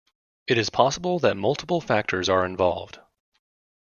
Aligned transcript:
It 0.47 0.57
is 0.57 0.71
possible 0.71 1.19
that 1.19 1.37
multiple 1.37 1.79
factors 1.79 2.27
are 2.27 2.43
involved. 2.43 2.97